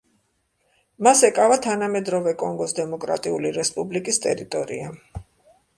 [1.07, 4.95] მას ეკავა თანამედროვე კონგოს დემოკრატიული რესპუბლიკის ტერიტორია.